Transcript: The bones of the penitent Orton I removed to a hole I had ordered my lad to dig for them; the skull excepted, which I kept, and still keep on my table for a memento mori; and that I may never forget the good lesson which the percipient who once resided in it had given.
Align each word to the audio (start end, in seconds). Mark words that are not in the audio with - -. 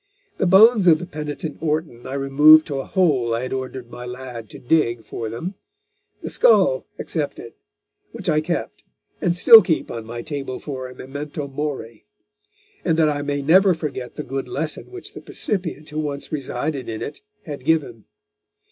The 0.39 0.47
bones 0.47 0.87
of 0.87 0.97
the 0.97 1.05
penitent 1.05 1.59
Orton 1.61 2.07
I 2.07 2.15
removed 2.15 2.65
to 2.65 2.79
a 2.79 2.85
hole 2.85 3.35
I 3.35 3.43
had 3.43 3.53
ordered 3.53 3.91
my 3.91 4.03
lad 4.03 4.49
to 4.49 4.57
dig 4.57 5.05
for 5.05 5.29
them; 5.29 5.53
the 6.23 6.29
skull 6.31 6.87
excepted, 6.97 7.53
which 8.11 8.27
I 8.27 8.41
kept, 8.41 8.81
and 9.21 9.37
still 9.37 9.61
keep 9.61 9.91
on 9.91 10.03
my 10.05 10.23
table 10.23 10.57
for 10.59 10.87
a 10.87 10.95
memento 10.95 11.47
mori; 11.47 12.07
and 12.83 12.97
that 12.97 13.09
I 13.09 13.21
may 13.21 13.43
never 13.43 13.75
forget 13.75 14.15
the 14.15 14.23
good 14.23 14.47
lesson 14.47 14.89
which 14.89 15.13
the 15.13 15.21
percipient 15.21 15.91
who 15.91 15.99
once 15.99 16.31
resided 16.31 16.89
in 16.89 17.03
it 17.03 17.21
had 17.43 17.63
given. 17.63 18.05